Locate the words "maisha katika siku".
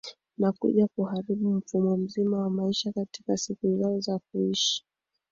2.49-3.77